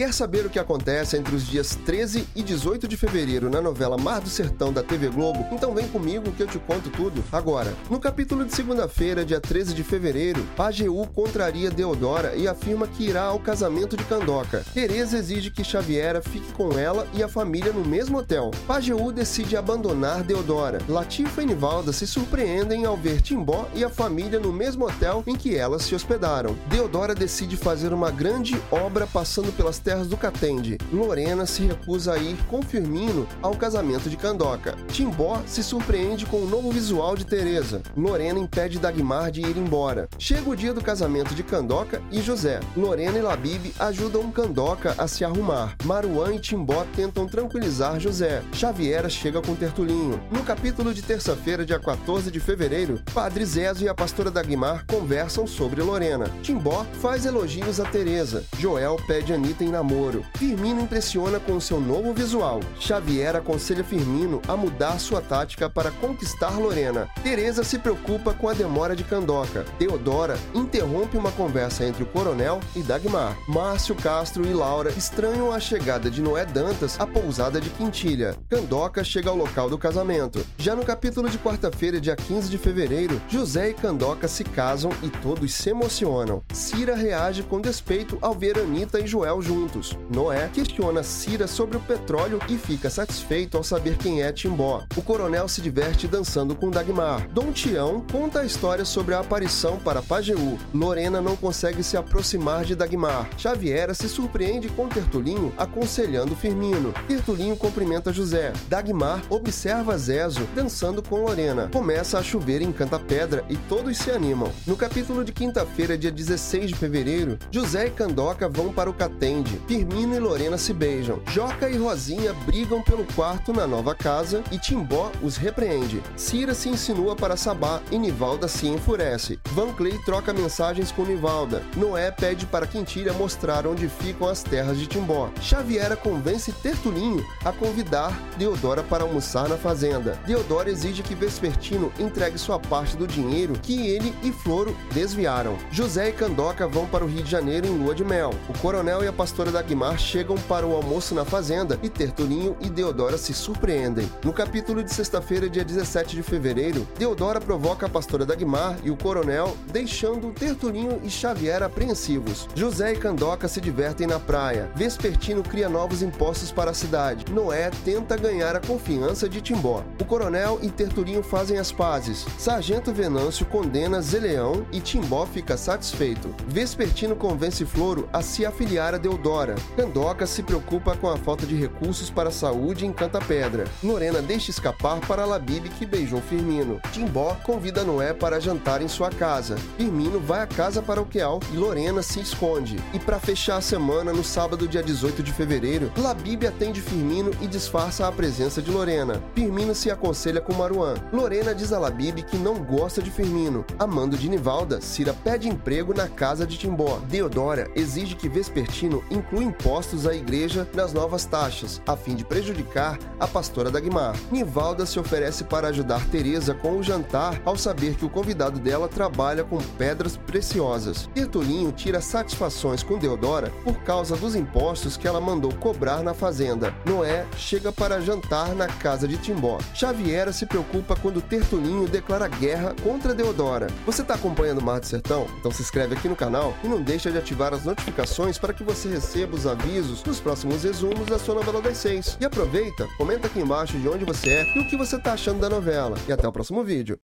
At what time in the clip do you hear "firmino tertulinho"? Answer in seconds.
106.34-107.56